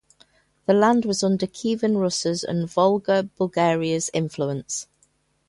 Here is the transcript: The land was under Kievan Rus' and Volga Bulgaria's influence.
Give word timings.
The 0.65 0.73
land 0.73 1.05
was 1.05 1.23
under 1.23 1.45
Kievan 1.45 1.97
Rus' 2.01 2.43
and 2.43 2.67
Volga 2.67 3.21
Bulgaria's 3.37 4.09
influence. 4.15 4.87